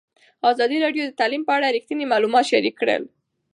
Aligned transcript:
ازادي 0.51 0.77
راډیو 0.85 1.03
د 1.05 1.11
تعلیم 1.19 1.43
په 1.45 1.51
اړه 1.57 1.67
رښتیني 1.75 2.05
معلومات 2.13 2.45
شریک 2.51 2.75
کړي. 2.81 2.97